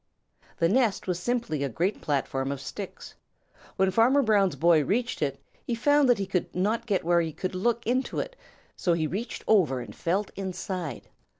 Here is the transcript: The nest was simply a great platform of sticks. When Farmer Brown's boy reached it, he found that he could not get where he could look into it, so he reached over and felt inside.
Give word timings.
The 0.57 0.67
nest 0.67 1.05
was 1.05 1.19
simply 1.19 1.61
a 1.63 1.69
great 1.69 2.01
platform 2.01 2.51
of 2.51 2.59
sticks. 2.59 3.13
When 3.75 3.91
Farmer 3.91 4.23
Brown's 4.23 4.55
boy 4.55 4.83
reached 4.83 5.21
it, 5.21 5.39
he 5.67 5.75
found 5.75 6.09
that 6.09 6.17
he 6.17 6.25
could 6.25 6.55
not 6.55 6.87
get 6.87 7.03
where 7.03 7.21
he 7.21 7.31
could 7.31 7.53
look 7.53 7.85
into 7.85 8.19
it, 8.19 8.35
so 8.75 8.93
he 8.93 9.05
reached 9.05 9.43
over 9.47 9.79
and 9.79 9.95
felt 9.95 10.31
inside. 10.35 11.07